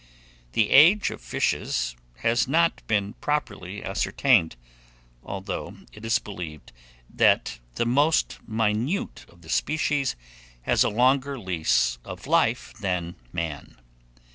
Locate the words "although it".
5.21-6.03